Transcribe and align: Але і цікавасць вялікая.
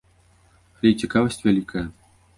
Але 0.79 0.87
і 0.93 0.97
цікавасць 1.03 1.41
вялікая. 1.45 1.85